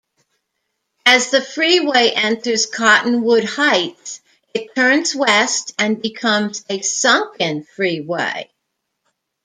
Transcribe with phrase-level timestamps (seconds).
[1.05, 4.19] As the freeway enters Cottonwood Heights,
[4.51, 8.49] it turns west and becomes a sunken freeway.